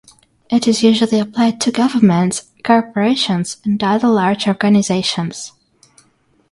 [0.49, 5.51] It is usually applied to governments, corporations, and other large organizations.